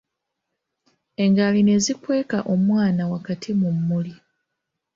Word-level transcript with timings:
Ngaali 1.29 1.61
ne 1.63 1.75
zikweka 1.83 2.39
omwana 2.53 3.03
wakati 3.13 3.49
mu 3.59 3.69
mmuli. 3.75 4.13